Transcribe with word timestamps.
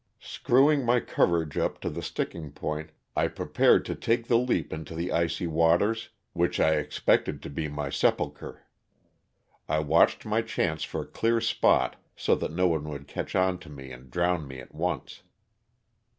Screwing 0.19 0.83
my 0.83 0.99
courage 0.99 1.59
up 1.59 1.79
to 1.81 1.87
the 1.87 2.01
sticking 2.01 2.51
point 2.51 2.89
I 3.15 3.27
prepared 3.27 3.85
to 3.85 3.93
take 3.93 4.25
the 4.25 4.35
leap 4.35 4.73
into 4.73 4.95
the 4.95 5.11
icy 5.11 5.45
waters 5.45 6.09
which 6.33 6.59
I 6.59 6.77
expected 6.77 7.39
to 7.43 7.51
be 7.51 7.67
my 7.67 7.91
sepulchre. 7.91 8.63
I 9.69 9.77
watched 9.77 10.25
my 10.25 10.41
chance 10.41 10.83
for 10.83 11.03
a 11.03 11.05
clear 11.05 11.39
spot 11.39 11.97
so 12.15 12.33
that 12.33 12.51
no 12.51 12.67
one 12.67 12.89
would 12.89 13.07
catch 13.07 13.35
onto 13.35 13.69
me 13.69 13.91
and 13.91 14.09
drown 14.09 14.47
me 14.47 14.59
at 14.59 14.73
once. 14.73 15.21